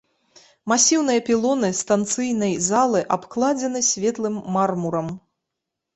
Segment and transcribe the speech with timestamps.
[0.71, 5.07] Масіўныя пілоны станцыйнай залы абкладзены светлым мармурам.